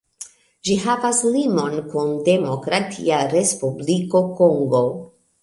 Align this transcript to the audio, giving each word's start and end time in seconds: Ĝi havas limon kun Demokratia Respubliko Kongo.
Ĝi 0.69 0.77
havas 0.85 1.19
limon 1.35 1.75
kun 1.91 2.09
Demokratia 2.31 3.21
Respubliko 3.35 4.25
Kongo. 4.43 4.85